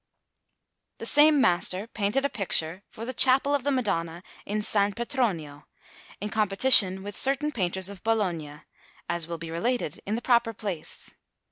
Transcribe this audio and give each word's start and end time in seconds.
The 0.97 1.05
same 1.05 1.39
master 1.39 1.85
painted 1.85 2.25
a 2.25 2.29
picture 2.29 2.81
for 2.89 3.05
the 3.05 3.13
Chapel 3.13 3.53
of 3.53 3.61
the 3.63 3.69
Madonna 3.69 4.23
in 4.47 4.57
S. 4.57 4.73
Petronio, 4.95 5.65
in 6.19 6.29
competition 6.29 7.03
with 7.03 7.15
certain 7.15 7.51
painters 7.51 7.87
of 7.87 8.01
Bologna, 8.03 8.61
as 9.07 9.27
will 9.27 9.37
be 9.37 9.51
related 9.51 10.01
in 10.07 10.15
the 10.15 10.21
proper 10.23 10.53
place. 10.53 11.11